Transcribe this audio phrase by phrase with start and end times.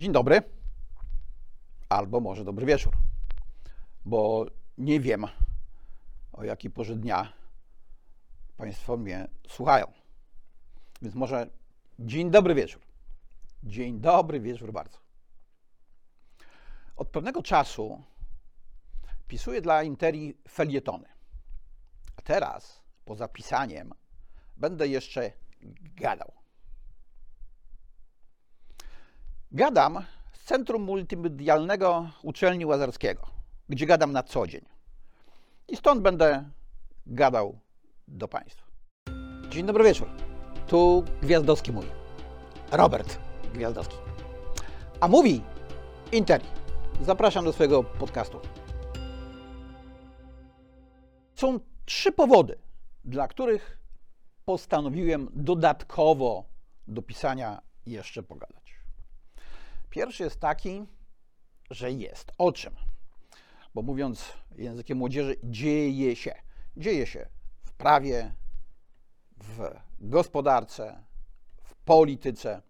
[0.00, 0.42] Dzień dobry,
[1.88, 2.96] albo może dobry wieczór,
[4.04, 4.46] bo
[4.78, 5.26] nie wiem
[6.32, 7.32] o jakiej porze dnia
[8.56, 9.92] Państwo mnie słuchają.
[11.02, 11.50] Więc może
[11.98, 12.82] dzień dobry wieczór.
[13.62, 14.98] Dzień dobry wieczór bardzo.
[16.96, 18.02] Od pewnego czasu
[19.28, 21.08] pisuję dla Interi felietony.
[22.16, 23.94] A teraz, poza pisaniem,
[24.56, 25.32] będę jeszcze
[25.94, 26.45] gadał.
[29.52, 33.26] Gadam z Centrum Multimedialnego Uczelni Łazarskiego,
[33.68, 34.60] gdzie gadam na co dzień.
[35.68, 36.50] I stąd będę
[37.06, 37.58] gadał
[38.08, 38.66] do Państwa.
[39.48, 40.08] Dzień dobry wieczór.
[40.66, 41.88] Tu Gwiazdowski mówi.
[42.72, 43.18] Robert
[43.54, 43.96] Gwiazdowski.
[45.00, 45.42] A mówi
[46.12, 46.46] Interi.
[47.02, 48.40] Zapraszam do swojego podcastu.
[51.34, 52.58] Są trzy powody,
[53.04, 53.78] dla których
[54.44, 56.44] postanowiłem dodatkowo
[56.88, 58.65] do pisania jeszcze pogadać.
[59.90, 60.86] Pierwszy jest taki,
[61.70, 62.76] że jest o czym.
[63.74, 66.34] Bo mówiąc językiem młodzieży, dzieje się.
[66.76, 67.28] Dzieje się
[67.64, 68.34] w prawie,
[69.36, 71.04] w gospodarce,
[71.62, 72.62] w polityce.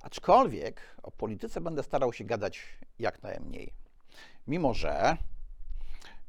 [0.00, 3.72] Aczkolwiek o polityce będę starał się gadać jak najmniej.
[4.46, 5.16] Mimo, że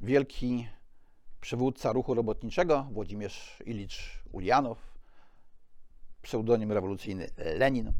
[0.02, 0.68] wielki
[1.42, 4.78] przywódca ruchu robotniczego Włodzimierz Ilicz Ulianow,
[6.22, 7.94] pseudonim rewolucyjny Lenin,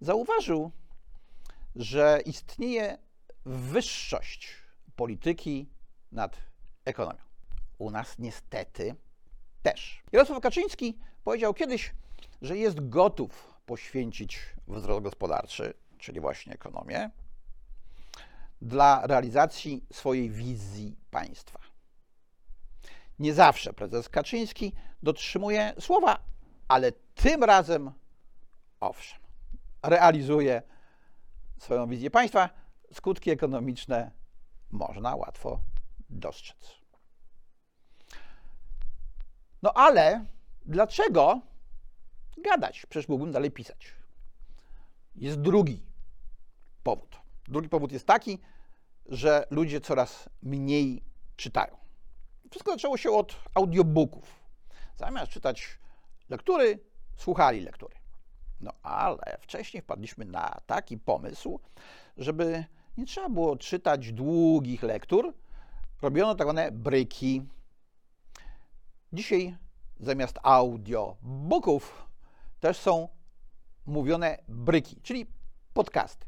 [0.00, 0.70] zauważył,
[1.76, 2.98] że istnieje
[3.44, 4.48] wyższość
[4.96, 5.68] polityki
[6.12, 6.36] nad
[6.84, 7.20] ekonomią.
[7.78, 8.94] U nas niestety
[9.62, 10.02] też.
[10.12, 11.94] Jarosław Kaczyński powiedział kiedyś,
[12.42, 14.38] że jest gotów poświęcić
[14.68, 17.10] wzrost gospodarczy, czyli właśnie ekonomię,
[18.62, 21.60] dla realizacji swojej wizji państwa.
[23.18, 26.18] Nie zawsze prezes Kaczyński dotrzymuje słowa,
[26.68, 27.92] ale tym razem
[28.80, 29.20] owszem,
[29.82, 30.62] realizuje
[31.58, 32.50] swoją wizję państwa,
[32.92, 34.10] skutki ekonomiczne
[34.70, 35.60] można łatwo
[36.10, 36.86] dostrzec.
[39.62, 40.24] No ale
[40.64, 41.40] dlaczego
[42.38, 42.86] gadać?
[42.86, 43.92] Przecież mógłbym dalej pisać.
[45.14, 45.82] Jest drugi
[46.82, 47.16] powód.
[47.48, 48.38] Drugi powód jest taki,
[49.06, 51.04] że ludzie coraz mniej
[51.36, 51.76] czytają.
[52.50, 54.44] Wszystko zaczęło się od audiobooków.
[54.96, 55.78] Zamiast czytać
[56.28, 56.78] lektury,
[57.16, 57.94] słuchali lektury.
[58.60, 61.60] No ale wcześniej wpadliśmy na taki pomysł,
[62.16, 62.64] żeby
[62.96, 65.34] nie trzeba było czytać długich lektur,
[66.02, 67.42] robiono tak zwane bryki.
[69.12, 69.56] Dzisiaj
[70.00, 72.06] zamiast audiobooków
[72.60, 73.08] też są
[73.86, 75.26] mówione bryki, czyli
[75.74, 76.26] podcasty.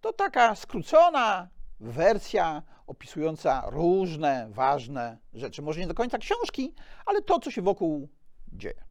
[0.00, 1.48] To taka skrócona
[1.80, 5.62] wersja opisująca różne ważne rzeczy.
[5.62, 6.74] Może nie do końca książki,
[7.06, 8.08] ale to, co się wokół
[8.52, 8.84] dzieje.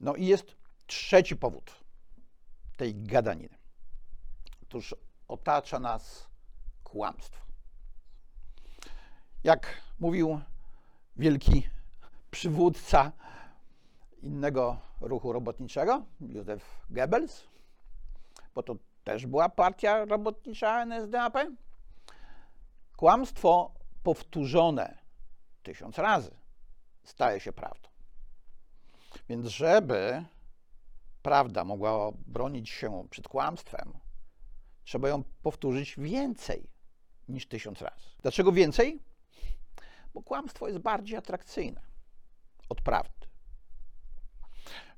[0.00, 0.61] No i jest
[0.92, 1.84] trzeci powód
[2.76, 3.58] tej gadaniny.
[4.62, 4.94] Otóż
[5.28, 6.28] otacza nas
[6.84, 7.42] kłamstwo.
[9.44, 10.40] Jak mówił
[11.16, 11.68] wielki
[12.30, 13.12] przywódca
[14.22, 17.44] innego ruchu robotniczego, Józef Goebbels,
[18.54, 21.36] bo to też była partia robotnicza NSDAP,
[22.96, 24.98] kłamstwo powtórzone
[25.62, 26.30] tysiąc razy
[27.04, 27.88] staje się prawdą.
[29.28, 30.24] Więc żeby
[31.22, 33.92] prawda mogła bronić się przed kłamstwem,
[34.84, 36.70] trzeba ją powtórzyć więcej
[37.28, 38.06] niż tysiąc razy.
[38.22, 39.02] Dlaczego więcej?
[40.14, 41.80] Bo kłamstwo jest bardziej atrakcyjne
[42.68, 43.26] od prawdy.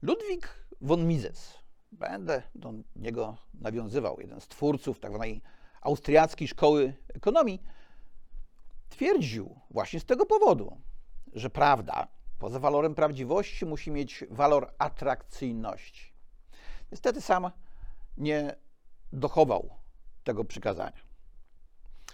[0.02, 1.58] Ludwik von Mises,
[1.92, 5.40] będę do niego nawiązywał, jeden z twórców tzw.
[5.42, 7.62] Tak austriackiej szkoły ekonomii,
[8.88, 10.80] twierdził właśnie z tego powodu,
[11.32, 12.08] że prawda
[12.38, 16.13] poza walorem prawdziwości musi mieć walor atrakcyjności.
[16.94, 17.50] Niestety sam
[18.16, 18.56] nie
[19.12, 19.70] dochował
[20.24, 21.02] tego przykazania.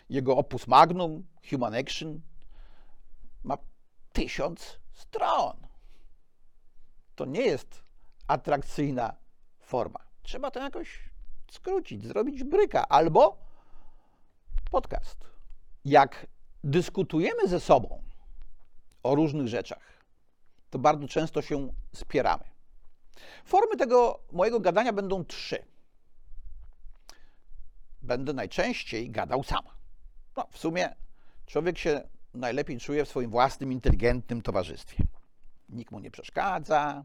[0.08, 2.20] Jego opus magnum, Human Action,
[3.44, 3.58] ma
[4.12, 5.56] tysiąc stron.
[7.14, 7.84] To nie jest
[8.28, 9.16] atrakcyjna
[9.58, 10.00] forma.
[10.22, 11.10] Trzeba to jakoś
[11.50, 13.38] skrócić, zrobić bryka albo
[14.70, 15.19] podcast.
[15.84, 16.26] Jak
[16.64, 18.02] dyskutujemy ze sobą
[19.02, 20.05] o różnych rzeczach,
[20.70, 22.44] to bardzo często się spieramy.
[23.44, 25.64] Formy tego mojego gadania będą trzy.
[28.02, 29.62] Będę najczęściej gadał sam.
[30.37, 30.94] No, w sumie
[31.46, 35.05] człowiek się najlepiej czuje w swoim własnym, inteligentnym towarzystwie.
[35.69, 37.05] Nikt mu nie przeszkadza,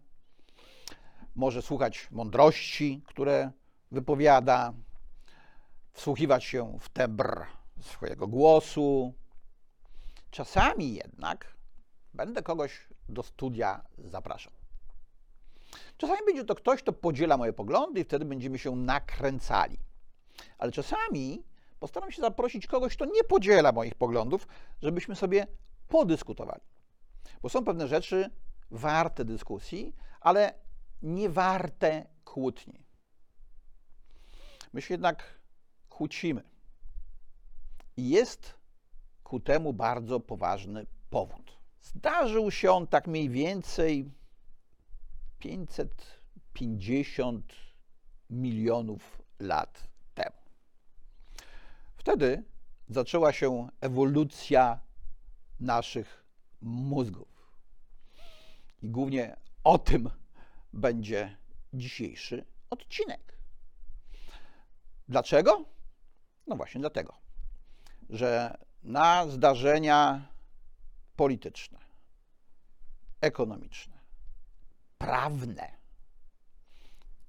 [1.36, 3.52] może słuchać mądrości, które
[3.92, 4.74] wypowiada,
[5.94, 7.46] wsłuchiwać się w tebr
[7.82, 9.14] swojego głosu.
[10.32, 11.56] Czasami jednak
[12.14, 14.54] będę kogoś do studia zapraszał.
[15.98, 19.78] Czasami będzie to ktoś, kto podziela moje poglądy i wtedy będziemy się nakręcali.
[20.58, 21.44] Ale czasami
[21.80, 24.48] postaram się zaprosić kogoś, kto nie podziela moich poglądów,
[24.82, 25.48] żebyśmy sobie
[25.88, 26.62] podyskutowali.
[27.42, 28.30] Bo są pewne rzeczy
[28.72, 30.54] warte dyskusji, ale
[31.02, 32.86] nie warte kłótni.
[34.74, 35.40] My się jednak
[35.90, 36.44] kłócimy.
[37.98, 38.54] I jest
[39.24, 41.58] ku temu bardzo poważny powód.
[41.82, 44.12] Zdarzył się on tak mniej więcej
[45.40, 47.54] 550
[48.30, 50.38] milionów lat temu.
[51.96, 52.44] Wtedy
[52.88, 54.80] zaczęła się ewolucja
[55.60, 56.26] naszych
[56.62, 57.28] mózgów.
[58.82, 60.10] I głównie o tym
[60.74, 61.38] będzie
[61.74, 63.38] dzisiejszy odcinek.
[65.08, 65.66] Dlaczego?
[66.48, 67.18] No właśnie dlatego,
[68.10, 70.28] że na zdarzenia
[71.16, 71.80] polityczne,
[73.22, 73.95] ekonomiczne,
[74.98, 75.72] prawne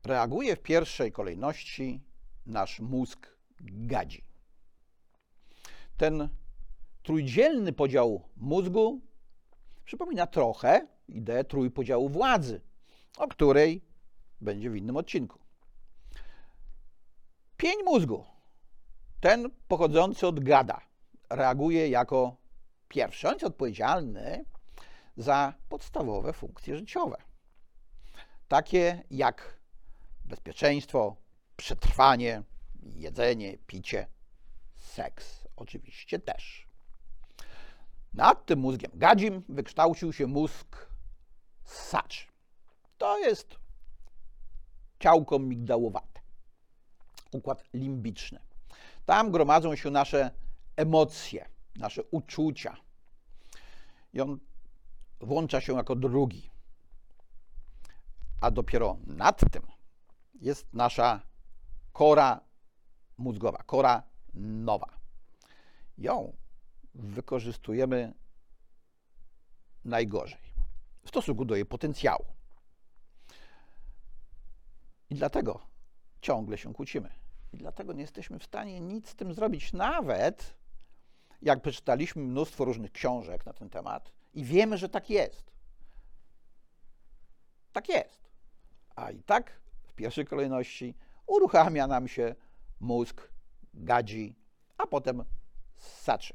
[0.05, 2.03] reaguje w pierwszej kolejności
[2.47, 4.25] nasz mózg gadzi.
[5.97, 6.29] Ten
[7.03, 9.01] trójdzielny podział mózgu
[9.85, 12.61] przypomina trochę ideę trójpodziału władzy,
[13.19, 13.85] o której
[14.41, 15.39] będzie w innym odcinku.
[17.57, 18.25] Pień mózgu,
[19.21, 20.81] ten pochodzący od gada,
[21.31, 22.37] reaguje jako
[22.89, 23.29] pierwszy.
[23.29, 24.45] On jest odpowiedzialny
[25.17, 27.26] za podstawowe funkcje życiowe.
[28.49, 29.61] Takie jak
[30.25, 31.17] bezpieczeństwo,
[31.57, 32.43] przetrwanie,
[32.83, 34.07] jedzenie, picie,
[34.75, 36.67] seks oczywiście też.
[38.15, 40.91] Nad tym mózgiem gadzim wykształcił się mózg
[41.65, 42.29] ssacz.
[42.99, 43.59] To jest
[44.99, 46.21] ciałko migdałowate,
[47.33, 48.41] układ limbiczny.
[49.07, 50.31] Tam gromadzą się nasze
[50.77, 52.77] emocje, nasze uczucia.
[54.13, 54.39] I on
[55.21, 56.51] włącza się jako drugi.
[58.41, 59.63] A dopiero nad tym
[60.35, 61.21] jest nasza
[61.93, 62.41] kora
[63.19, 64.03] mózgowa, kora
[64.35, 64.99] nowa.
[65.99, 66.37] Ją
[66.95, 68.15] wykorzystujemy
[69.85, 70.47] najgorzej
[71.05, 72.25] w stosunku do jej potencjału.
[75.11, 75.61] I dlatego
[76.21, 77.13] ciągle się kłócimy.
[77.53, 80.57] I dlatego nie jesteśmy w stanie nic z tym zrobić, nawet
[81.43, 85.53] jak przeczytaliśmy mnóstwo różnych książek na ten temat i wiemy, że tak jest.
[87.73, 88.26] Tak jest.
[88.97, 90.95] A i tak w pierwszej kolejności
[91.27, 92.35] uruchamia nam się
[92.81, 93.29] mózg,
[93.75, 94.37] gadzi,
[94.79, 95.25] a potem
[95.77, 96.35] ssaczy.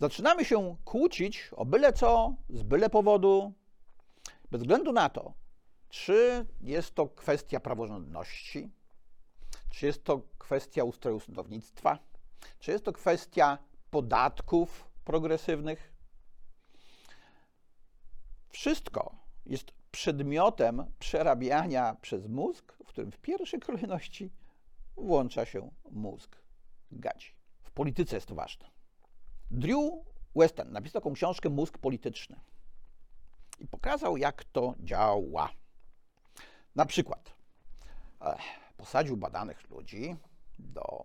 [0.00, 3.52] Zaczynamy się kłócić o byle co, z byle powodu,
[4.50, 5.34] bez względu na to,
[5.88, 8.70] czy jest to kwestia praworządności,
[9.70, 11.98] czy jest to kwestia ustroju sądownictwa,
[12.58, 13.58] czy jest to kwestia
[13.90, 15.92] podatków progresywnych.
[18.48, 24.32] Wszystko jest przedmiotem przerabiania przez mózg, w którym w pierwszej kolejności
[24.96, 26.36] włącza się mózg
[26.90, 27.34] gadzi.
[27.62, 28.70] W polityce jest to ważne.
[29.50, 29.92] Drew
[30.36, 32.40] Weston napisał taką książkę Mózg polityczny
[33.58, 35.50] i pokazał, jak to działa.
[36.74, 37.34] Na przykład
[38.76, 40.16] posadził badanych ludzi
[40.58, 41.04] do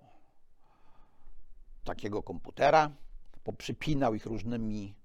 [1.83, 2.91] takiego komputera,
[3.43, 4.95] poprzypinał ich różnymi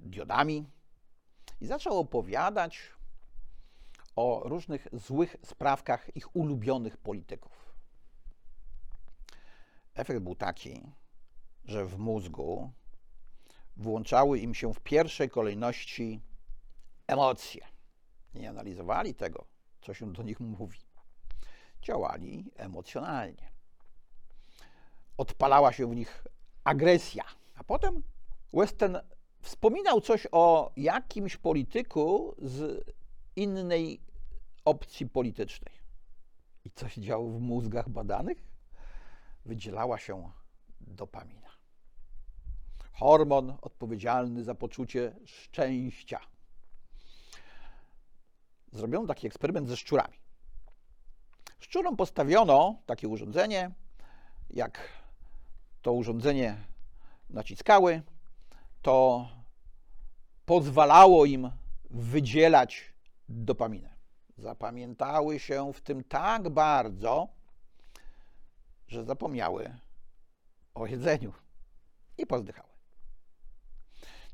[0.00, 0.66] diodami
[1.60, 2.80] i zaczął opowiadać
[4.16, 7.74] o różnych złych sprawkach ich ulubionych polityków.
[9.94, 10.82] Efekt był taki,
[11.64, 12.72] że w mózgu
[13.76, 16.20] włączały im się w pierwszej kolejności
[17.06, 17.66] emocje.
[18.34, 19.46] Nie analizowali tego,
[19.80, 20.78] co się do nich mówi.
[21.82, 23.52] Działali emocjonalnie.
[25.16, 26.24] Odpalała się w nich
[26.64, 27.24] agresja.
[27.54, 28.02] A potem
[28.52, 28.98] Weston
[29.46, 32.84] wspominał coś o jakimś polityku z
[33.36, 34.00] innej
[34.64, 35.74] opcji politycznej.
[36.64, 38.38] I co się działo w mózgach badanych?
[39.44, 40.30] Wydzielała się
[40.80, 41.50] dopamina.
[42.92, 46.20] Hormon odpowiedzialny za poczucie szczęścia.
[48.72, 50.18] Zrobiono taki eksperyment ze szczurami.
[51.58, 53.70] Szczurom postawiono takie urządzenie,
[54.50, 54.88] jak
[55.82, 56.56] to urządzenie
[57.30, 58.02] naciskały,
[58.82, 59.28] to
[60.44, 61.50] pozwalało im
[61.90, 62.92] wydzielać
[63.28, 63.96] dopaminę.
[64.38, 67.28] Zapamiętały się w tym tak bardzo,
[68.88, 69.76] że zapomniały
[70.74, 71.32] o jedzeniu
[72.18, 72.68] i pozdychały.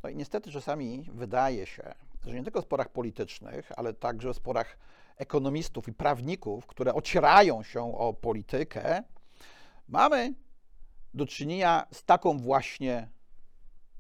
[0.03, 1.95] No i niestety czasami wydaje się,
[2.27, 4.79] że nie tylko w sporach politycznych, ale także w sporach
[5.17, 9.03] ekonomistów i prawników, które ocierają się o politykę,
[9.89, 10.35] mamy
[11.15, 13.09] do czynienia z taką właśnie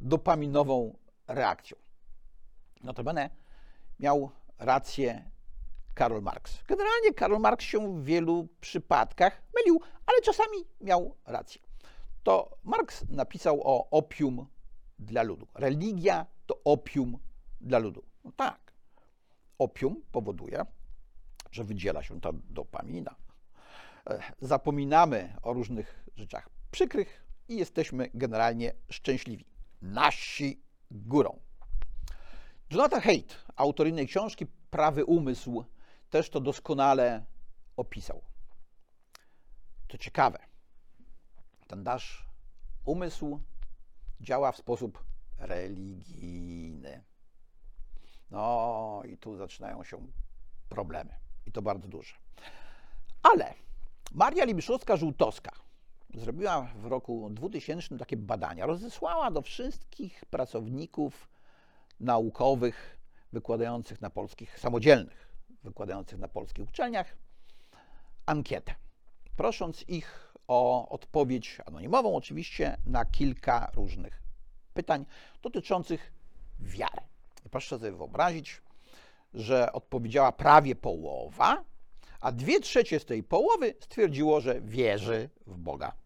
[0.02, 1.76] dopaminową reakcją.
[2.82, 3.30] Notabene
[4.00, 5.30] miał rację
[5.94, 6.62] Karol Marx.
[6.68, 11.60] Generalnie Karol Marx się w wielu przypadkach mylił, ale czasami miał rację.
[12.22, 14.46] To Marx napisał o opium
[14.98, 15.46] dla ludu.
[15.54, 17.18] Religia to opium
[17.60, 18.04] dla ludu.
[18.24, 18.72] No tak.
[19.58, 20.66] Opium powoduje,
[21.50, 23.14] że wydziela się ta dopamina.
[24.40, 29.51] Zapominamy o różnych rzeczach przykrych i jesteśmy generalnie szczęśliwi.
[29.82, 31.40] Nasi górą.
[32.70, 35.64] Jonathan Haidt, autor innej książki Prawy umysł,
[36.10, 37.24] też to doskonale
[37.76, 38.22] opisał.
[39.88, 40.38] To ciekawe.
[41.66, 42.26] Ten nasz
[42.84, 43.40] umysł
[44.20, 45.04] działa w sposób
[45.38, 47.02] religijny.
[48.30, 50.06] No i tu zaczynają się
[50.68, 51.14] problemy.
[51.46, 52.14] I to bardzo duże.
[53.22, 53.54] Ale
[54.12, 55.50] Maria Libiszowska-Żółtowska
[56.14, 58.66] zrobiła w roku 2000 takie badania.
[58.66, 61.28] Rozesłała do wszystkich pracowników
[62.00, 62.98] naukowych
[63.32, 65.28] wykładających na polskich, samodzielnych,
[65.64, 67.16] wykładających na polskich uczelniach,
[68.26, 68.74] ankietę,
[69.36, 74.22] prosząc ich o odpowiedź anonimową, oczywiście, na kilka różnych
[74.74, 75.06] pytań
[75.42, 76.12] dotyczących
[76.60, 77.02] wiary.
[77.46, 78.62] I proszę sobie wyobrazić,
[79.34, 81.64] że odpowiedziała prawie połowa,
[82.20, 86.01] a dwie trzecie z tej połowy stwierdziło, że wierzy w Boga.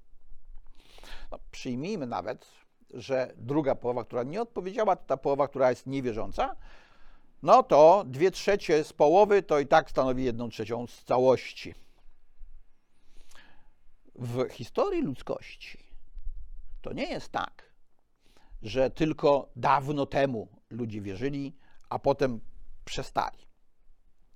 [1.31, 2.47] No, przyjmijmy nawet,
[2.95, 6.57] że druga połowa, która nie odpowiedziała, to ta połowa, która jest niewierząca,
[7.43, 11.75] no to dwie trzecie z połowy to i tak stanowi jedną trzecią z całości.
[14.15, 15.79] W historii ludzkości
[16.83, 17.63] to nie jest tak,
[18.63, 21.57] że tylko dawno temu ludzie wierzyli,
[21.89, 22.41] a potem
[22.85, 23.39] przestali.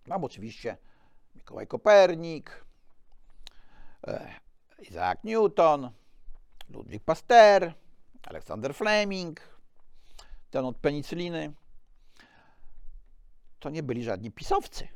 [0.07, 0.77] Mam oczywiście
[1.35, 2.65] Mikołaj Kopernik,
[4.07, 4.35] e,
[4.83, 5.91] Isaac Newton,
[6.71, 7.75] Ludwik Pasteur,
[8.23, 9.41] Aleksander Fleming,
[10.51, 11.53] ten od penicyliny.
[13.59, 14.89] To nie byli żadni pisowcy.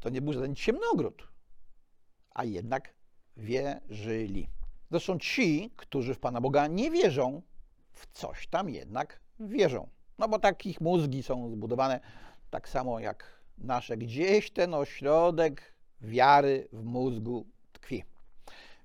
[0.00, 1.28] To nie był żaden ciemnogród.
[2.34, 2.94] A jednak
[3.36, 4.48] wierzyli.
[4.90, 7.42] Zresztą ci, którzy w Pana Boga nie wierzą,
[7.92, 9.88] w coś tam jednak wierzą.
[10.18, 12.00] No bo tak ich mózgi są zbudowane
[12.50, 13.96] tak samo jak nasze.
[13.96, 18.04] Gdzieś ten ośrodek wiary w mózgu tkwi.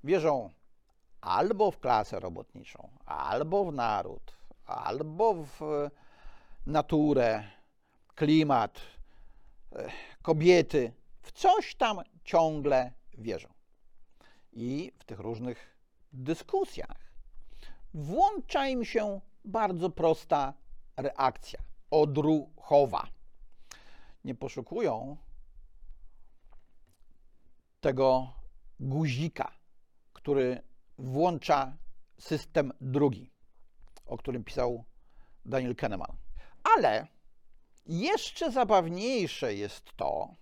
[0.03, 0.49] Wierzą
[1.21, 4.35] albo w klasę robotniczą, albo w naród,
[4.65, 5.89] albo w
[6.65, 7.43] naturę,
[8.15, 8.81] klimat,
[10.21, 10.93] kobiety.
[11.21, 13.49] W coś tam ciągle wierzą.
[14.51, 15.77] I w tych różnych
[16.13, 16.97] dyskusjach
[17.93, 20.53] włącza im się bardzo prosta
[20.97, 21.59] reakcja
[21.91, 23.07] odruchowa.
[24.23, 25.17] Nie poszukują
[27.81, 28.33] tego
[28.79, 29.51] guzika,
[30.13, 30.63] który
[31.01, 31.77] włącza
[32.19, 33.31] system drugi,
[34.05, 34.85] o którym pisał
[35.45, 36.17] Daniel Kahneman.
[36.75, 37.07] Ale
[37.85, 40.35] jeszcze zabawniejsze jest to,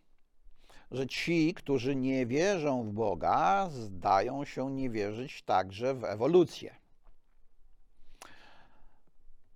[0.91, 6.75] że ci, którzy nie wierzą w Boga, zdają się nie wierzyć także w ewolucję.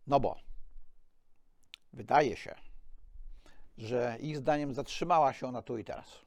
[0.08, 0.40] No bo
[1.94, 2.56] wydaje się,
[3.78, 6.20] że ich zdaniem zatrzymała się ona tu i teraz.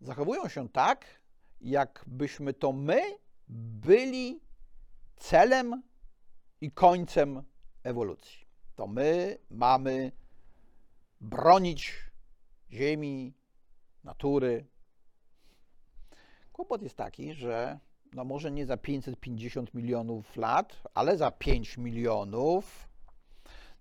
[0.00, 1.21] Zachowują się tak,
[1.62, 3.00] jakbyśmy to my
[3.48, 4.40] byli
[5.16, 5.82] celem
[6.60, 7.42] i końcem
[7.82, 8.46] ewolucji.
[8.76, 10.12] To my mamy
[11.20, 11.94] bronić
[12.72, 13.34] Ziemi,
[14.04, 14.66] natury.
[16.52, 17.78] Kłopot jest taki, że
[18.12, 22.88] no może nie za 550 milionów lat, ale za 5 milionów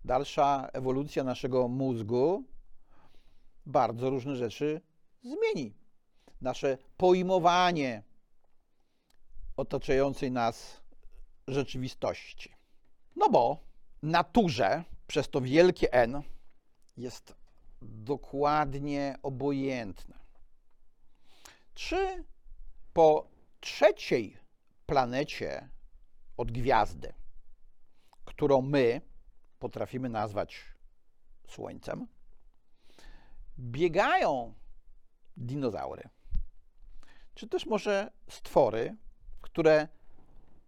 [0.05, 2.43] dalsza ewolucja naszego mózgu
[3.65, 4.81] bardzo różne rzeczy
[5.23, 5.80] zmieni.
[6.41, 8.03] Nasze pojmowanie
[9.57, 10.81] otaczającej nas
[11.47, 12.55] rzeczywistości.
[13.15, 13.57] No bo
[14.03, 16.21] naturze przez to wielkie N
[16.97, 17.35] jest
[17.81, 20.19] dokładnie obojętne.
[21.73, 22.23] Czy
[22.93, 23.27] po
[23.59, 24.37] trzeciej
[24.85, 25.69] planecie
[26.37, 27.13] od gwiazdy,
[28.25, 29.01] którą my
[29.59, 30.61] potrafimy nazwać
[31.47, 32.07] Słońcem,
[33.59, 34.53] biegają
[35.37, 36.09] dinozaury,
[37.35, 38.95] czy też może stwory,
[39.41, 39.87] które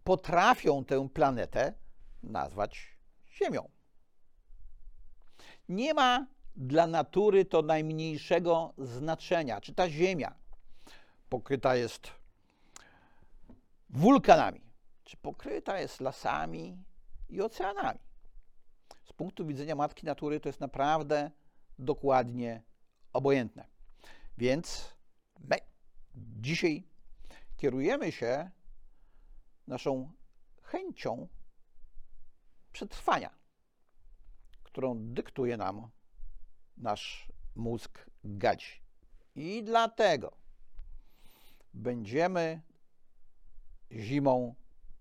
[0.04, 1.74] potrafią tę planetę
[2.24, 3.70] nazwać Ziemią.
[5.70, 10.36] Nie ma dla natury to najmniejszego znaczenia, czy ta Ziemia
[11.30, 12.12] pokryta jest
[13.90, 14.62] wulkanami,
[15.04, 16.78] czy pokryta jest lasami
[17.30, 18.00] i oceanami.
[19.04, 21.32] Z punktu widzenia matki natury to jest naprawdę
[21.80, 22.64] dokładnie
[23.14, 23.68] obojętne.
[24.38, 24.96] Więc
[25.40, 25.73] my
[26.16, 26.88] dzisiaj
[27.58, 28.52] kierujemy się
[29.68, 30.12] naszą
[30.62, 31.28] chęcią
[32.72, 33.44] przetrwania
[34.74, 35.90] którą dyktuje nam
[36.78, 38.82] nasz mózg gadzi.
[39.36, 40.38] I dlatego
[41.74, 42.62] będziemy
[43.92, 44.56] zimą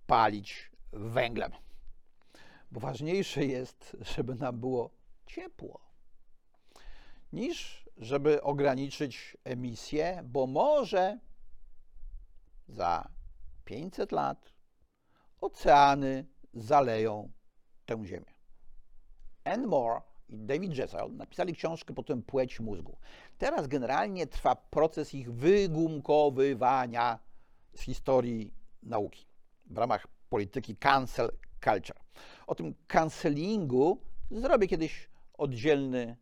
[0.06, 1.52] palić węglem.
[2.70, 4.90] Bo ważniejsze jest, żeby nam było
[5.26, 5.80] ciepło,
[7.32, 11.18] niż żeby ograniczyć emisję, bo może
[12.68, 13.08] za
[13.64, 14.52] 500 lat
[15.40, 17.32] oceany zaleją
[17.86, 18.32] tę ziemię.
[19.44, 22.98] Anne Moore i David Jessel napisali książkę pod tym Płeć mózgu.
[23.38, 27.18] Teraz generalnie trwa proces ich wygumkowywania
[27.74, 29.26] z historii nauki
[29.66, 31.30] w ramach polityki cancel
[31.64, 31.98] culture.
[32.46, 36.16] O tym cancelingu zrobię kiedyś oddzielny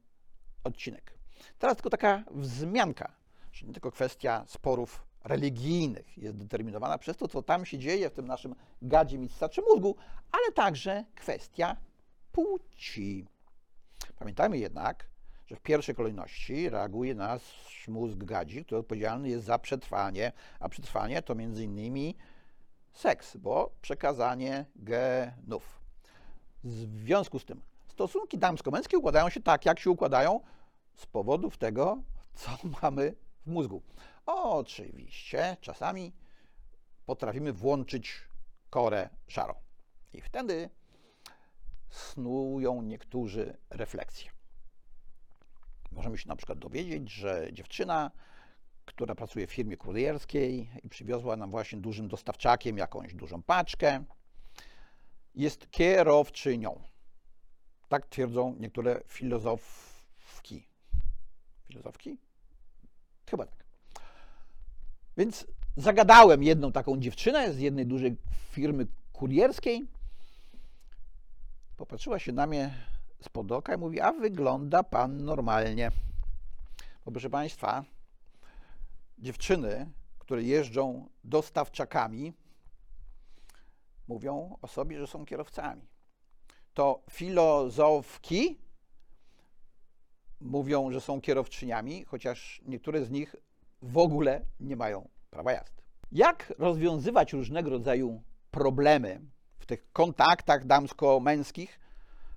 [0.65, 1.20] odcinek.
[1.59, 3.13] Teraz tylko taka wzmianka,
[3.53, 8.13] że nie tylko kwestia sporów religijnych jest determinowana przez to, co tam się dzieje w
[8.13, 9.97] tym naszym gadzie mistrzaczy mózgu,
[10.33, 11.77] ale także kwestia
[12.33, 13.27] płci.
[14.19, 15.11] Pamiętajmy jednak,
[15.47, 21.23] że w pierwszej kolejności reaguje nasz mózg gadzi, który odpowiedzialny jest za przetrwanie, a przetrwanie
[21.23, 22.17] to między innymi
[22.93, 25.81] seks, bo przekazanie genów.
[26.65, 30.41] W związku z tym stosunki damsko-męskie układają się tak, jak się układają
[31.01, 32.03] z powodów tego,
[32.35, 32.51] co
[32.83, 33.15] mamy
[33.47, 33.83] w mózgu.
[34.27, 36.13] Oczywiście czasami
[37.07, 38.15] potrafimy włączyć
[38.71, 39.55] korę szarą
[40.13, 40.71] i wtedy
[41.91, 44.31] snują niektórzy refleksje.
[45.93, 48.11] Możemy się na przykład dowiedzieć, że dziewczyna,
[48.85, 54.05] która pracuje w firmie kurierskiej i przywiozła nam właśnie dużym dostawczakiem jakąś dużą paczkę,
[55.35, 56.83] jest kierowczynią.
[57.89, 60.70] Tak twierdzą niektóre filozofki.
[61.71, 62.19] Filozofki?
[63.31, 63.65] Chyba tak.
[65.17, 65.47] Więc
[65.77, 68.17] zagadałem jedną taką dziewczynę z jednej dużej
[68.51, 69.89] firmy kurierskiej.
[71.77, 72.75] Popatrzyła się na mnie
[73.23, 75.91] spod oka i mówi, a wygląda pan normalnie.
[77.05, 77.85] Bo proszę Państwa,
[79.19, 82.33] dziewczyny, które jeżdżą dostawczakami,
[84.09, 85.83] mówią o sobie, że są kierowcami.
[86.75, 88.59] To filozofki
[90.41, 93.37] mówią, że są kierowczyniami, chociaż niektóre z nich
[93.83, 95.83] w ogóle nie mają prawa jazdy.
[96.13, 99.21] Jak rozwiązywać różnego rodzaju problemy
[99.59, 101.81] w tych kontaktach damsko-męskich,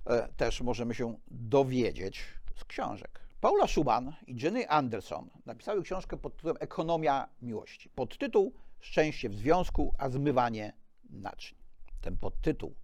[0.06, 2.24] e, też możemy się dowiedzieć
[2.56, 3.20] z książek.
[3.40, 7.90] Paula Schumann i Jenny Anderson napisały książkę pod tytułem Ekonomia miłości.
[7.94, 8.52] Podtytuł
[8.84, 10.72] Szczęście w związku, a zmywanie
[11.10, 11.58] naczyń.
[12.00, 12.74] Ten podtytuł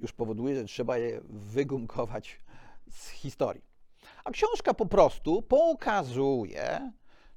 [0.00, 2.40] już powoduje, że trzeba je wygumkować
[2.90, 3.71] z historii.
[4.24, 6.92] A książka po prostu pokazuje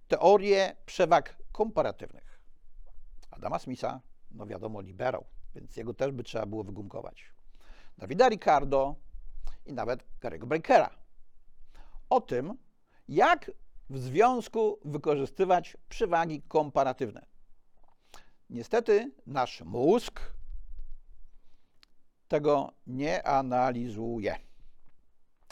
[0.08, 2.40] teorię przewag komparatywnych.
[3.32, 7.34] Adama Smitha, no wiadomo, liberał, więc jego też by trzeba było wygumkować.
[7.98, 8.96] Davida Ricardo
[9.66, 10.90] i nawet Gary'ego Breakera.
[12.10, 12.58] O tym,
[13.08, 13.52] jak
[13.90, 17.26] w związku wykorzystywać przewagi komparatywne.
[18.50, 20.20] Niestety nasz mózg
[22.28, 24.36] tego nie analizuje,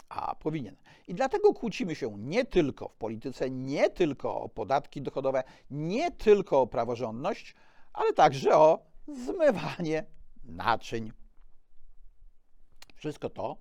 [0.08, 0.76] a powinien.
[1.08, 6.60] I dlatego kłócimy się nie tylko w polityce, nie tylko o podatki dochodowe, nie tylko
[6.60, 7.54] o praworządność,
[7.92, 10.06] ale także o zmywanie
[10.44, 11.12] naczyń.
[12.94, 13.56] Wszystko to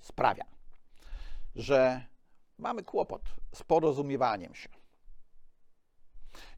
[0.00, 0.44] sprawia,
[1.54, 2.06] że
[2.58, 3.22] mamy kłopot
[3.54, 4.68] z porozumiewaniem się.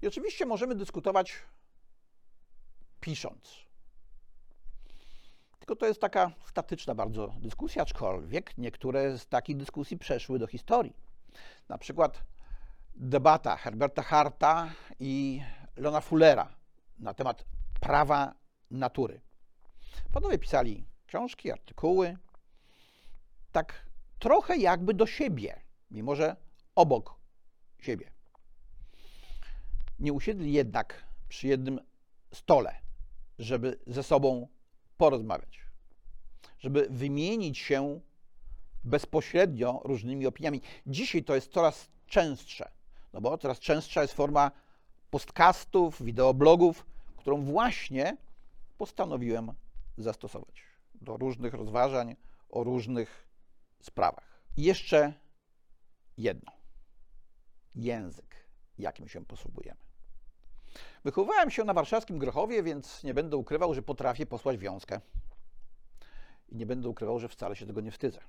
[0.03, 1.43] I oczywiście możemy dyskutować
[3.01, 3.66] pisząc.
[5.67, 10.97] Tylko to jest taka statyczna bardzo dyskusja, aczkolwiek niektóre z takich dyskusji przeszły do historii.
[11.69, 12.23] Na przykład
[12.95, 15.43] debata Herberta Harta i
[15.77, 16.49] Lona Fullera
[16.99, 17.45] na temat
[17.81, 18.35] prawa
[18.71, 19.21] natury.
[20.13, 22.17] Panowie pisali książki, artykuły,
[23.53, 23.87] tak
[24.19, 26.37] trochę jakby do siebie, mimo że
[26.75, 27.15] obok
[27.79, 28.11] siebie.
[29.99, 31.81] Nie usiedli jednak przy jednym
[32.33, 32.75] stole,
[33.39, 34.49] żeby ze sobą
[34.97, 35.61] porozmawiać,
[36.59, 38.01] żeby wymienić się
[38.85, 40.61] bezpośrednio różnymi opiniami.
[40.87, 42.71] Dzisiaj to jest coraz częstsze,
[43.13, 44.51] no bo coraz częstsza jest forma
[45.11, 48.17] podcastów, wideoblogów, którą właśnie
[48.79, 49.53] postanowiłem
[49.99, 50.63] zastosować
[50.95, 52.17] do różnych rozważań
[52.51, 53.29] o różnych
[53.81, 54.43] sprawach.
[54.57, 55.13] I jeszcze
[56.19, 56.53] jedno.
[57.75, 59.86] Język, jakim się posługujemy.
[61.05, 65.01] Wychowałem się na warszawskim Grochowie, więc nie będę ukrywał, że potrafię posłać wiązkę.
[66.49, 68.21] I nie będę ukrywał, że wcale się tego nie wstydzę.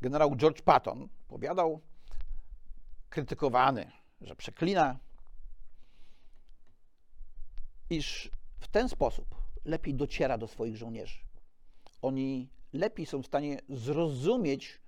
[0.00, 1.80] Generał George Patton powiadał,
[3.10, 4.98] krytykowany, że przeklina,
[7.90, 9.26] iż w ten sposób
[9.64, 11.18] lepiej dociera do swoich żołnierzy.
[12.02, 14.80] Oni lepiej są w stanie zrozumieć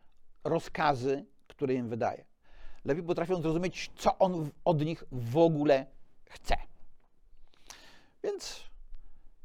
[0.45, 2.25] rozkazy, które im wydaje.
[2.85, 5.87] Lepiej potrafią zrozumieć, co on od nich w ogóle.
[8.35, 8.61] Więc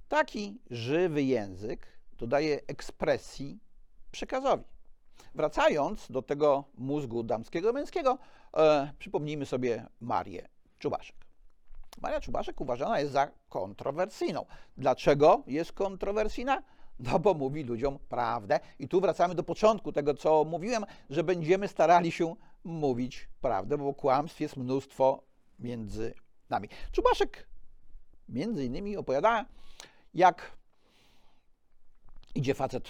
[0.07, 3.59] taki żywy język dodaje ekspresji
[4.11, 4.63] przekazowi.
[5.35, 8.17] Wracając do tego mózgu damskiego męskiego,
[8.57, 10.47] e, przypomnijmy sobie Marię
[10.79, 11.15] Czubaszek.
[12.01, 14.45] Maria Czubaszek uważana jest za kontrowersyjną.
[14.77, 16.63] Dlaczego jest kontrowersyjna?
[16.99, 18.59] No bo mówi ludziom prawdę.
[18.79, 23.93] I tu wracamy do początku tego, co mówiłem, że będziemy starali się mówić prawdę, bo
[23.93, 25.23] kłamstw jest mnóstwo
[25.59, 26.13] między
[26.49, 26.69] nami.
[26.91, 27.48] Czubaszek
[28.29, 29.45] między innymi opowiada,
[30.13, 30.57] jak
[32.35, 32.89] idzie facet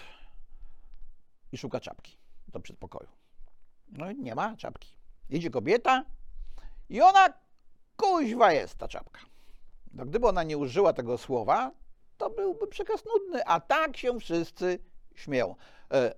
[1.52, 3.10] i szuka czapki do przedpokoju.
[3.88, 4.95] No i nie ma czapki.
[5.30, 6.06] Idzie kobieta
[6.89, 7.34] i ona
[7.97, 9.21] kuźwa jest ta czapka.
[9.93, 11.71] No gdyby ona nie użyła tego słowa,
[12.17, 14.80] to byłby przekaz nudny, a tak się wszyscy
[15.15, 15.56] śmieją.
[15.93, 16.13] E,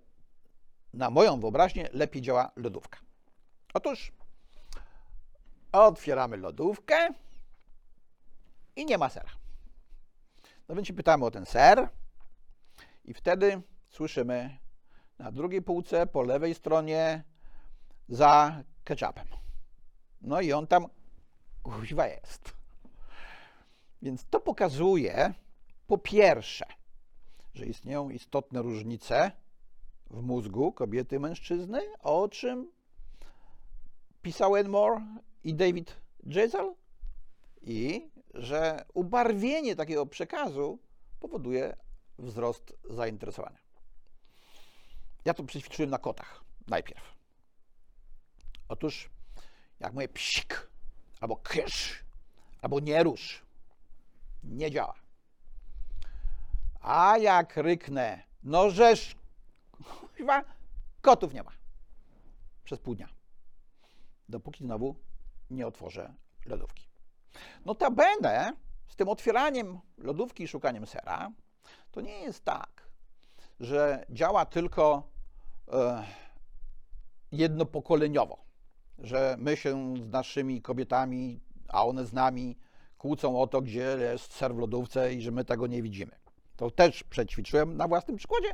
[0.93, 2.99] na moją wyobraźnię lepiej działa lodówka.
[3.73, 4.11] Otóż
[5.71, 7.09] otwieramy lodówkę
[8.75, 9.29] i nie ma sera.
[10.69, 11.89] No więc się pytamy o ten ser
[13.05, 14.57] i wtedy słyszymy
[15.19, 17.23] na drugiej półce po lewej stronie
[18.09, 19.27] za ketchupem.
[20.21, 20.85] No i on tam
[21.63, 22.53] kuźwa jest.
[24.01, 25.33] Więc to pokazuje,
[25.87, 26.65] po pierwsze,
[27.53, 29.31] że istnieją istotne różnice
[30.09, 32.71] w mózgu kobiety i mężczyzny, o czym
[34.21, 35.01] pisał Enmore
[35.43, 36.73] i David Jezel,
[37.61, 40.79] i że ubarwienie takiego przekazu
[41.19, 41.77] powoduje
[42.19, 43.59] wzrost zainteresowania.
[45.25, 47.15] Ja to przećwiczyłem na kotach najpierw.
[48.67, 49.09] Otóż,
[49.79, 50.69] jak mówię psik,
[51.19, 52.03] albo kysz,
[52.61, 53.45] albo nie rusz,
[54.43, 54.93] nie działa.
[56.81, 59.15] A jak ryknę, no żeż,
[60.13, 60.43] chyba
[61.01, 61.51] kotów nie ma.
[62.63, 63.09] Przez pół dnia.
[64.29, 64.95] Dopóki znowu
[65.49, 66.13] nie otworzę
[66.45, 66.90] lodówki.
[67.65, 68.53] Notabene
[68.87, 71.31] z tym otwieraniem lodówki i szukaniem sera,
[71.91, 72.91] to nie jest tak,
[73.59, 75.03] że działa tylko
[75.73, 76.03] e,
[77.31, 78.37] jednopokoleniowo,
[78.99, 82.57] że my się z naszymi kobietami, a one z nami
[82.97, 86.11] kłócą o to, gdzie jest ser w lodówce i że my tego nie widzimy.
[86.55, 88.53] To też przećwiczyłem na własnym przykładzie,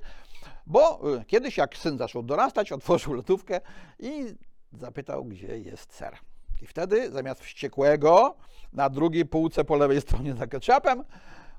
[0.65, 3.61] bo e, kiedyś jak syn zaczął dorastać, otworzył lodówkę
[3.99, 4.35] i
[4.73, 6.17] zapytał, gdzie jest ser.
[6.61, 8.37] I wtedy zamiast wściekłego
[8.73, 11.03] na drugiej półce po lewej stronie za ketchupem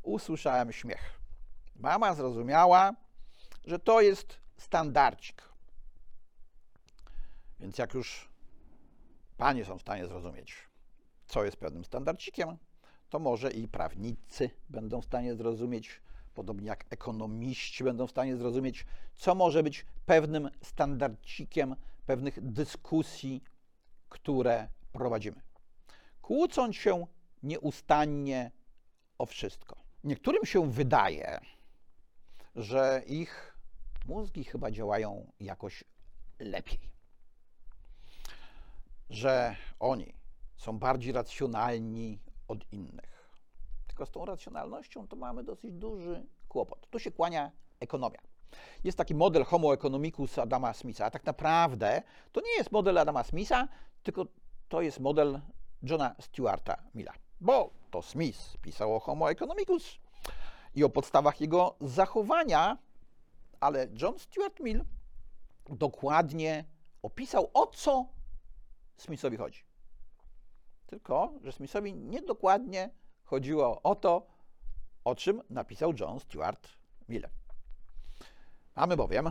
[0.03, 1.21] usłyszałem śmiech.
[1.77, 2.93] Mama zrozumiała,
[3.65, 5.43] że to jest standardzik.
[7.61, 8.29] Więc jak już
[9.37, 10.55] panie są w stanie zrozumieć,
[11.27, 12.57] co jest pewnym standardcikiem,
[13.09, 16.01] to może i prawnicy będą w stanie zrozumieć,
[16.35, 21.77] podobnie jak ekonomiści będą w stanie zrozumieć, co może być pewnym standardcikiem
[22.09, 23.45] pewnych dyskusji,
[24.09, 25.43] które prowadzimy.
[26.23, 27.07] Kłócąc się
[27.43, 28.51] nieustannie
[29.19, 29.77] o wszystko.
[30.05, 31.41] Niektórym się wydaje,
[32.57, 33.59] że ich
[34.07, 35.85] mózgi chyba działają jakoś
[36.39, 36.81] lepiej.
[39.11, 40.15] Że oni
[40.57, 43.31] są bardziej racjonalni od innych.
[43.87, 46.91] Tylko z tą racjonalnością to mamy dosyć duży kłopot.
[46.91, 48.21] Tu się kłania ekonomia.
[48.85, 53.25] Jest taki model Homo economicus Adama Smitha, a tak naprawdę to nie jest model Adama
[53.25, 53.69] Smitha,
[54.03, 54.27] tylko
[54.69, 55.41] to jest model
[55.83, 57.13] Johna Stuarta Milla.
[57.41, 59.99] Bo to Smith pisał o Homo economicus
[60.75, 62.79] i o podstawach jego zachowania,
[63.61, 64.85] ale John Stuart Mill
[65.69, 66.65] dokładnie
[67.03, 68.07] opisał, o co
[68.97, 69.65] Smithowi chodzi.
[70.87, 72.91] Tylko, że Smithowi niedokładnie
[73.25, 74.27] chodziło o to,
[75.05, 76.69] o czym napisał John Stuart
[77.09, 77.29] Mill.
[78.77, 79.31] Mamy bowiem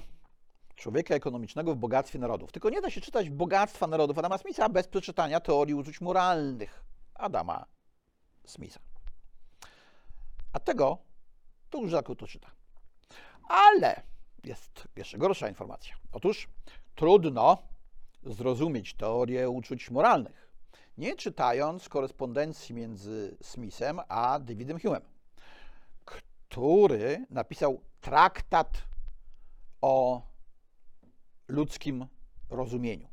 [0.77, 2.51] człowieka ekonomicznego w bogactwie narodów.
[2.51, 6.83] Tylko nie da się czytać bogactwa narodów Adama Smitha bez przeczytania teorii uczuć moralnych
[7.15, 7.65] Adama
[8.45, 8.79] Smitha.
[10.53, 10.97] A tego
[11.69, 12.51] to już rzadko to czyta.
[13.47, 14.01] Ale
[14.43, 15.95] jest jeszcze gorsza informacja.
[16.11, 16.49] Otóż
[16.95, 17.57] trudno
[18.23, 20.47] zrozumieć teorię uczuć moralnych,
[20.97, 25.01] nie czytając korespondencji między Smithem a Davidem Hume'em,
[26.05, 28.81] który napisał traktat
[29.81, 30.21] o
[31.47, 32.05] ludzkim
[32.49, 33.07] rozumieniu.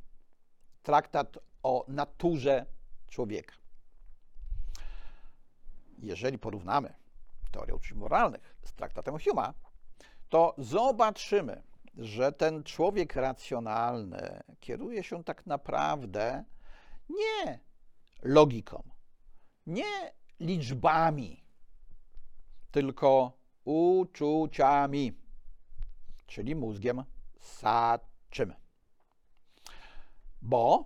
[0.83, 2.67] Traktat o naturze
[3.09, 3.55] człowieka.
[5.99, 6.95] Jeżeli porównamy
[7.51, 9.55] teorię uczuć moralnych z traktatem Huma,
[10.29, 11.63] to zobaczymy,
[11.97, 16.45] że ten człowiek racjonalny kieruje się tak naprawdę
[17.09, 17.59] nie
[18.23, 18.83] logiką,
[19.67, 21.45] nie liczbami,
[22.71, 23.33] tylko
[23.65, 25.13] uczuciami.
[26.27, 27.05] czyli mózgiem
[28.35, 28.55] saczym.
[30.43, 30.85] Bo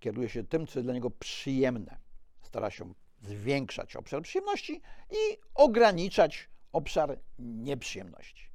[0.00, 1.96] kieruje się tym, co jest dla niego przyjemne.
[2.42, 8.50] Stara się zwiększać obszar przyjemności i ograniczać obszar nieprzyjemności.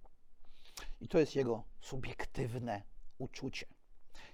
[1.02, 2.82] I to jest jego subiektywne
[3.18, 3.66] uczucie.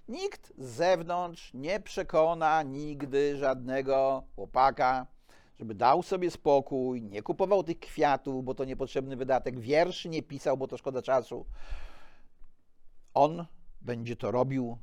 [0.08, 5.08] Nikt z zewnątrz nie przekona nigdy żadnego chłopaka,
[5.60, 10.58] żeby dał sobie spokój, nie kupował tych kwiatów, bo to niepotrzebny wydatek, wierszy nie pisał,
[10.58, 11.46] bo to szkoda czasu.
[13.14, 13.46] On
[13.82, 14.78] będzie to robił,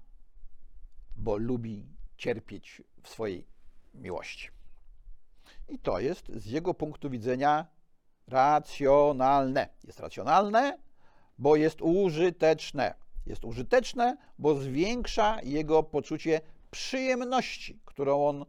[1.17, 3.47] bo lubi cierpieć w swojej
[3.95, 4.49] miłości.
[5.69, 7.67] I to jest z jego punktu widzenia
[8.27, 9.69] racjonalne.
[9.85, 10.79] Jest racjonalne,
[11.39, 12.95] bo jest użyteczne.
[13.27, 18.45] Jest użyteczne, bo zwiększa jego poczucie przyjemności, którą on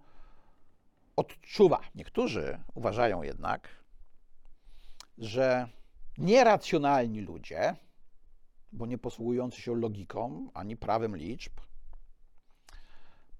[1.16, 1.80] odczuwa.
[1.96, 3.70] Niektórzy uważają jednak,
[5.18, 5.70] że
[6.18, 7.76] nieracjonalni ludzie,
[8.72, 11.54] bo nie posługujący się logiką ani prawem liczb,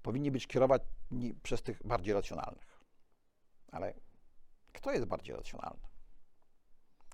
[0.02, 2.80] powinni być kierowani przez tych bardziej racjonalnych.
[3.72, 3.94] Ale
[4.72, 5.88] kto jest bardziej racjonalny?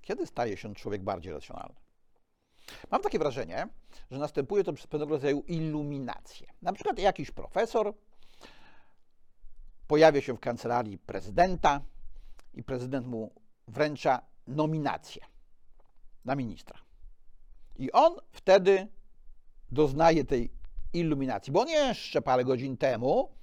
[0.03, 1.75] Kiedy staje się człowiek bardziej racjonalny?
[2.91, 3.69] Mam takie wrażenie,
[4.11, 6.47] że następuje to przez pewnego rodzaju iluminację.
[6.63, 7.95] Na przykład jakiś profesor
[9.87, 11.81] pojawia się w kancelarii prezydenta
[12.55, 13.35] i prezydent mu
[13.69, 15.27] wręcza nominację
[16.25, 16.86] na ministra.
[17.79, 18.89] I on wtedy
[19.73, 20.53] doznaje tej
[20.93, 23.35] iluminacji, bo on jeszcze parę godzin temu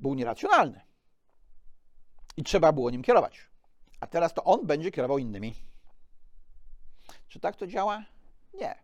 [0.00, 0.80] był nieracjonalny
[2.36, 3.40] i trzeba było nim kierować.
[4.00, 5.54] A teraz to on będzie kierował innymi.
[7.28, 8.04] Czy tak to działa?
[8.54, 8.74] Nie.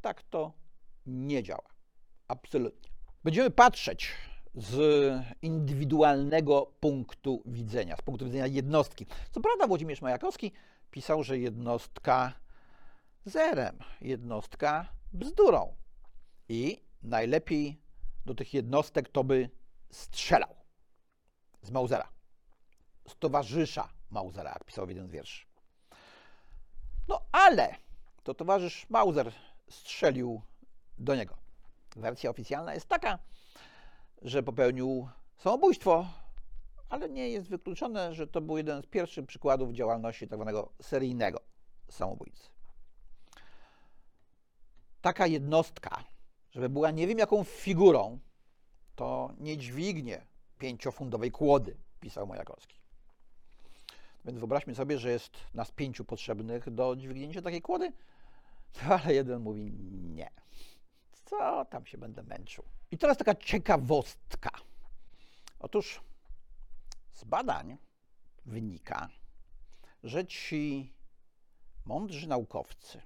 [0.00, 0.52] Tak to
[1.06, 1.68] nie działa.
[2.28, 2.90] Absolutnie.
[3.24, 4.12] Będziemy patrzeć
[4.54, 4.76] z
[5.42, 9.06] indywidualnego punktu widzenia, z punktu widzenia jednostki.
[9.30, 10.52] Co prawda Włodzimierz Majakowski
[10.90, 12.32] pisał, że jednostka
[13.24, 15.76] zerem, jednostka bzdurą.
[16.48, 17.80] I najlepiej
[18.26, 19.50] do tych jednostek to by
[19.90, 20.54] strzelał
[21.62, 22.08] z Mausera,
[23.08, 25.46] z towarzysza Mausera, jak pisał w jeden z wierszy.
[27.08, 27.74] No ale
[28.22, 29.32] to towarzysz Mauser
[29.70, 30.42] strzelił
[30.98, 31.36] do niego.
[31.96, 33.18] Wersja oficjalna jest taka,
[34.22, 36.06] że popełnił samobójstwo,
[36.88, 40.52] ale nie jest wykluczone, że to był jeden z pierwszych przykładów działalności tzw.
[40.54, 41.40] Tak seryjnego
[41.88, 42.50] samobójcy.
[45.00, 46.04] Taka jednostka,
[46.50, 48.18] żeby była nie wiem jaką figurą,
[48.96, 50.26] to nie dźwignie
[50.58, 52.80] pięciofundowej kłody, pisał Majakowski.
[54.24, 57.92] Więc wyobraźmy sobie, że jest nas pięciu potrzebnych do dźwignięcia takiej kłody,
[58.88, 60.30] ale jeden mówi nie.
[61.24, 62.64] Co tam się będę męczył?
[62.90, 64.50] I teraz taka ciekawostka.
[65.58, 66.00] Otóż
[67.12, 67.76] z badań
[68.46, 69.08] wynika,
[70.02, 70.92] że ci
[71.84, 73.02] mądrzy naukowcy,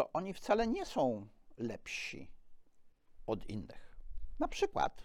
[0.00, 2.30] to oni wcale nie są lepsi
[3.26, 3.96] od innych.
[4.38, 5.04] Na przykład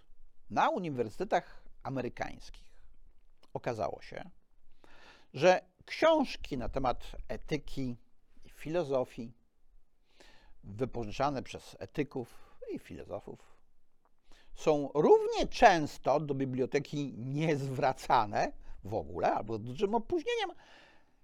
[0.50, 2.84] na uniwersytetach amerykańskich
[3.54, 4.30] okazało się,
[5.34, 7.98] że książki na temat etyki
[8.46, 9.34] i filozofii,
[10.64, 13.58] wypożyczane przez etyków i filozofów,
[14.54, 18.52] są równie często do biblioteki niezwracane
[18.84, 20.50] w ogóle albo z dużym opóźnieniem,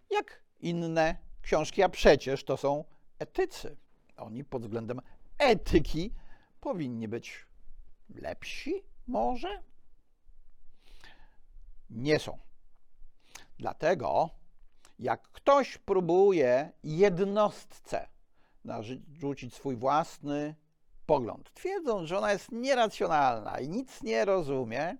[0.09, 2.83] jak inne książki, a przecież to są
[3.21, 3.77] etycy.
[4.17, 5.01] Oni pod względem
[5.37, 6.13] etyki
[6.59, 7.45] powinni być
[8.15, 9.63] lepsi, może?
[11.89, 12.37] Nie są.
[13.57, 14.29] Dlatego,
[14.99, 18.07] jak ktoś próbuje jednostce
[18.63, 20.55] narzucić swój własny
[21.05, 24.97] pogląd, twierdząc, że ona jest nieracjonalna i nic nie rozumie,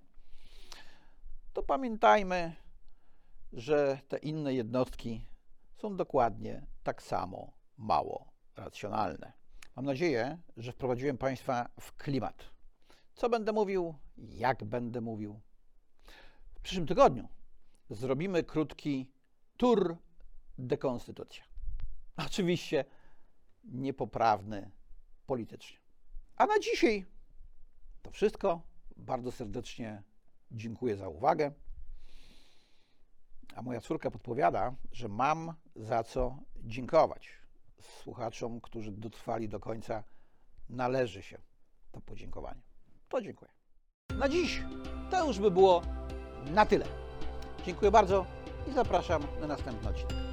[1.53, 2.55] to pamiętajmy,
[3.53, 5.25] że te inne jednostki
[5.77, 9.33] są dokładnie tak samo mało racjonalne.
[9.75, 12.51] Mam nadzieję, że wprowadziłem Państwa w klimat.
[13.13, 15.39] Co będę mówił, jak będę mówił.
[16.55, 17.27] W przyszłym tygodniu
[17.89, 19.11] zrobimy krótki
[19.57, 19.97] tour
[20.57, 21.43] de konstytucja.
[22.27, 22.85] Oczywiście
[23.63, 24.71] niepoprawny
[25.25, 25.79] politycznie.
[26.35, 27.05] A na dzisiaj
[28.01, 28.61] to wszystko.
[28.97, 30.03] Bardzo serdecznie
[30.51, 31.51] dziękuję za uwagę.
[33.55, 37.40] A moja córka podpowiada, że mam za co dziękować
[37.81, 40.03] słuchaczom, którzy dotrwali do końca,
[40.69, 41.37] należy się
[41.91, 42.61] to podziękowanie.
[43.09, 43.51] To dziękuję.
[44.17, 44.61] Na dziś
[45.11, 45.81] to już by było
[46.45, 46.85] na tyle.
[47.65, 48.25] Dziękuję bardzo
[48.67, 50.30] i zapraszam na następny odcinek.